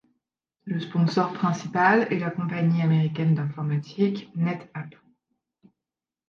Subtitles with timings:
[0.63, 4.95] Le sponsor principal est la compagnie américaine d'informatique NetApp.